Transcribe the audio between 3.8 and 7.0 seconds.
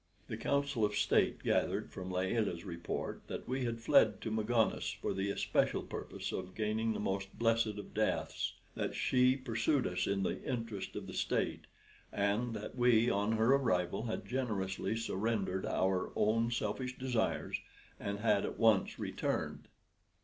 fled to Magones for the especial purpose of gaining the